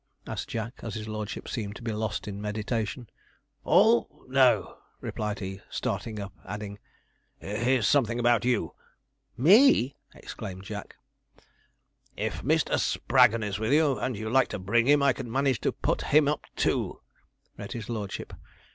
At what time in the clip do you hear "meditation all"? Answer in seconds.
2.41-4.25